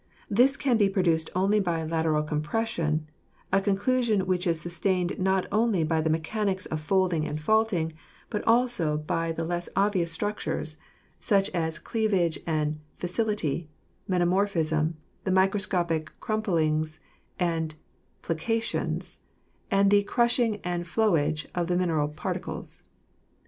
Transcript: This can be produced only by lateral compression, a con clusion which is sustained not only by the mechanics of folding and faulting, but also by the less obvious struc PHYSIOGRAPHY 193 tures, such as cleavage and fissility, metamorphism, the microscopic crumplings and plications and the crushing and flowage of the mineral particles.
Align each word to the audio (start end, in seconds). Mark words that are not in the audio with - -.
This 0.31 0.57
can 0.57 0.77
be 0.77 0.89
produced 0.89 1.29
only 1.35 1.59
by 1.59 1.83
lateral 1.83 2.23
compression, 2.23 3.05
a 3.53 3.61
con 3.61 3.77
clusion 3.77 4.25
which 4.25 4.47
is 4.47 4.59
sustained 4.59 5.19
not 5.19 5.45
only 5.51 5.83
by 5.83 6.01
the 6.01 6.09
mechanics 6.09 6.65
of 6.65 6.81
folding 6.81 7.27
and 7.27 7.39
faulting, 7.39 7.93
but 8.31 8.43
also 8.47 8.97
by 8.97 9.31
the 9.31 9.43
less 9.43 9.69
obvious 9.75 10.09
struc 10.17 10.37
PHYSIOGRAPHY 10.39 10.55
193 10.55 10.73
tures, 10.73 11.19
such 11.19 11.49
as 11.51 11.77
cleavage 11.77 12.39
and 12.47 12.79
fissility, 12.99 13.67
metamorphism, 14.07 14.97
the 15.23 15.31
microscopic 15.31 16.09
crumplings 16.19 16.99
and 17.37 17.75
plications 18.23 19.17
and 19.69 19.91
the 19.91 20.01
crushing 20.01 20.59
and 20.63 20.85
flowage 20.85 21.45
of 21.53 21.67
the 21.67 21.77
mineral 21.77 22.07
particles. 22.07 22.81